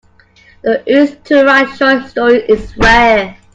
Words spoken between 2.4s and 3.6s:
is rare.